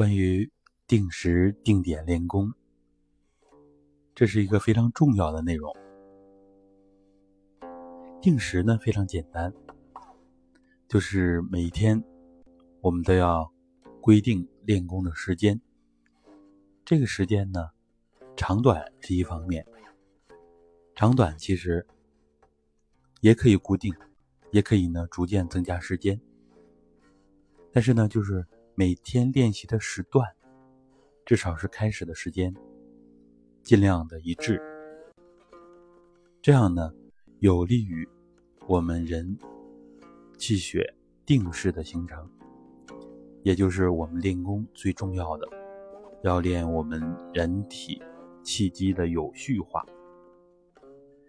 [0.00, 0.50] 关于
[0.86, 2.54] 定时定点练功，
[4.14, 5.76] 这是一个非常重要的内容。
[8.18, 9.52] 定时呢非常简单，
[10.88, 12.02] 就是每一天
[12.80, 13.52] 我们都要
[14.00, 15.60] 规定练功的时间。
[16.82, 17.68] 这个时间呢，
[18.34, 19.66] 长短是一方面，
[20.94, 21.86] 长短其实
[23.20, 23.94] 也可以固定，
[24.50, 26.18] 也可以呢逐渐增加时间。
[27.70, 28.46] 但是呢，就是
[28.80, 30.26] 每天练习的时段，
[31.26, 32.54] 至少是开始的时间，
[33.62, 34.58] 尽量的一致。
[36.40, 36.90] 这样呢，
[37.40, 38.08] 有利于
[38.66, 39.36] 我们人
[40.38, 40.94] 气血
[41.26, 42.26] 定势的形成，
[43.42, 45.46] 也就是我们练功最重要的，
[46.22, 47.02] 要练我们
[47.34, 48.00] 人体
[48.42, 49.84] 气机的有序化，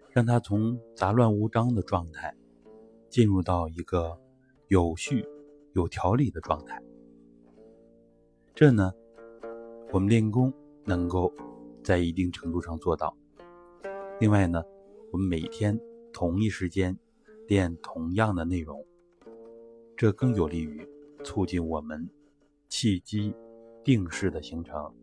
[0.08, 2.34] 让它从杂乱无章的状态，
[3.10, 4.18] 进入到一个
[4.68, 5.22] 有序。
[5.74, 6.82] 有条理的状态，
[8.62, 8.94] 这呢，
[9.90, 10.52] 我们练功
[10.84, 11.34] 能够
[11.82, 13.12] 在一定程度上做到。
[14.20, 14.62] 另外呢，
[15.10, 15.76] 我们每天
[16.12, 16.96] 同一时间
[17.48, 18.86] 练同样的内容，
[19.96, 20.88] 这更有利于
[21.24, 22.08] 促进我们
[22.68, 23.34] 气机
[23.82, 24.94] 定势的形成，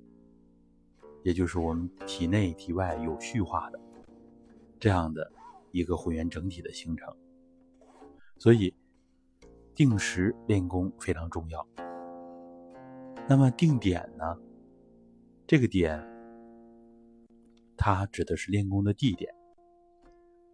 [1.24, 3.80] 也就是我们体内体外有序化的
[4.80, 5.30] 这样的
[5.74, 7.14] 一个混元整体的形成。
[8.38, 8.74] 所以。
[9.76, 11.66] 定时练功非常重要。
[13.30, 14.36] 那么定点呢？
[15.46, 16.04] 这个点，
[17.78, 19.32] 它指的是练功的地点。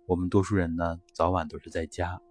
[0.06, 2.22] 我们多数人呢，早晚都是在家，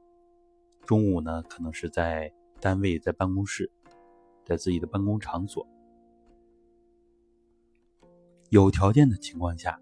[0.84, 3.72] 中午呢，可能是在单位、在办公室，
[4.44, 5.66] 在自己的办公场所。
[8.50, 9.80] 有条件的情况下，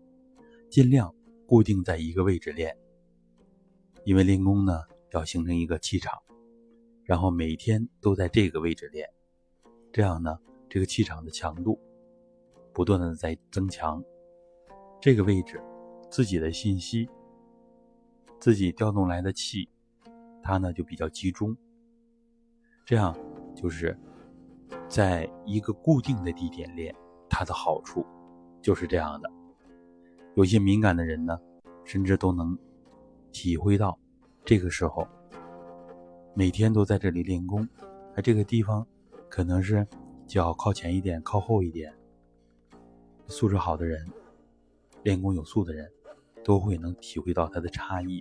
[0.70, 1.12] 尽量
[1.44, 2.76] 固定在一个位置练，
[4.04, 6.22] 因为练功呢，要形成一个气场。
[7.02, 9.10] 然后每天都在这个位置练，
[9.92, 10.38] 这样呢，
[10.72, 11.78] 这个气场的强度
[12.72, 14.02] 不断的在增强。
[15.02, 15.60] 这个位置，
[16.10, 17.06] 自己的信息，
[18.40, 19.68] 自己调动来的气，
[20.42, 21.54] 它呢就比较集中。
[22.86, 23.14] 这样
[23.54, 23.94] 就是
[24.88, 26.94] 在一个固定的地点练，
[27.28, 28.02] 它的好处
[28.62, 29.30] 就是这样的。
[30.36, 31.38] 有些敏感的人呢，
[31.84, 32.58] 甚至都能
[33.30, 33.98] 体会到
[34.42, 35.06] 这个时候。
[36.34, 37.68] 每天都在这里练功，
[38.16, 38.86] 而这个地方
[39.28, 39.86] 可能是
[40.32, 41.94] 脚靠前一点、靠后一点。
[43.26, 44.08] 素质好的人，
[45.02, 45.92] 练功有素的人，
[46.42, 48.18] 都会能体会到它的差异。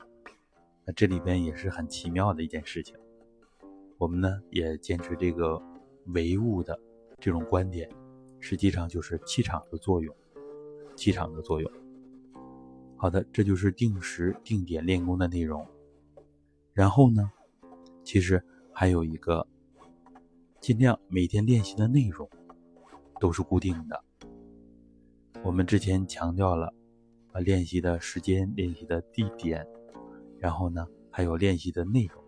[0.83, 2.97] 那这里边也是很奇妙的一件事情。
[3.97, 5.63] 我们呢也坚持这个
[6.07, 6.77] 唯物的
[7.17, 7.89] 这种观点，
[8.41, 10.13] 实际上就是气场的作用，
[10.97, 11.71] 气场的作用。
[12.97, 15.65] 好的，这就是定时定点练功的内容。
[16.73, 17.31] 然后呢？
[18.03, 18.43] 其实
[18.73, 19.47] 还有一个，
[20.61, 22.29] 尽量每天练习的内容
[23.19, 24.03] 都是固定的。
[25.43, 26.71] 我们之前强调了，
[27.31, 29.65] 啊，练习的时间、练习的地点，
[30.37, 32.23] 然后呢，还有练习的内容，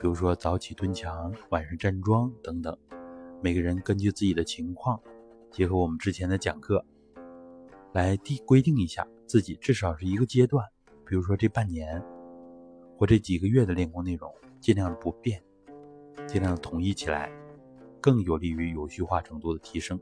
[0.00, 2.74] 比如说早起蹲墙、晚上站桩等等。
[3.42, 4.98] 每个人根据自己的情况，
[5.50, 6.82] 结合我们之前的讲课，
[7.92, 10.66] 来定规定一下自己至少是一个阶段，
[11.06, 12.02] 比如说这半年
[12.96, 14.32] 或这几个月的练功内容。
[14.62, 15.44] 尽量不变，
[16.26, 17.30] 尽量统一起来，
[18.00, 20.00] 更有利于有序化程度的提升。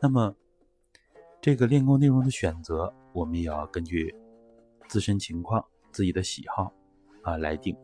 [0.00, 0.34] 那么，
[1.40, 4.14] 这个练功内容的选择，我们也要根据
[4.88, 6.72] 自身情况、自己的喜好
[7.22, 7.76] 啊来定，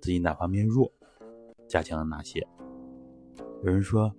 [0.00, 0.92] 自己哪方面弱，
[1.66, 2.46] 加强了哪些。
[3.62, 4.14] 有人说：“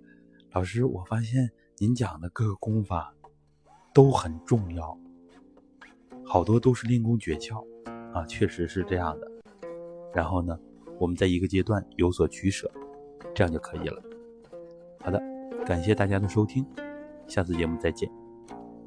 [0.52, 3.14] 老师，我发现您讲的各个功法
[3.92, 4.98] 都很重要，
[6.24, 7.64] 好多都是练功诀窍
[8.12, 9.30] 啊，确实是这样的。”
[10.12, 10.58] 然后呢，
[10.98, 12.70] 我们在一个阶段有所取舍，
[13.34, 14.02] 这样就可以了。
[15.00, 15.22] 好的，
[15.66, 16.64] 感谢大家的收听，
[17.26, 18.23] 下次节目再见。